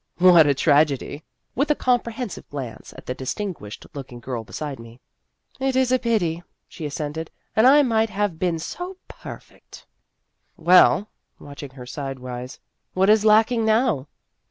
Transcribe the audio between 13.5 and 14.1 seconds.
now